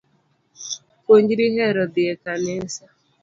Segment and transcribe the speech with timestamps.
[1.03, 2.85] Puonjri hero dhii e kanisa